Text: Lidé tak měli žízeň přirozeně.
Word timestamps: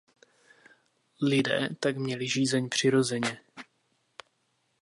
Lidé 1.21 1.69
tak 1.79 1.97
měli 1.97 2.27
žízeň 2.27 2.69
přirozeně. 2.69 3.39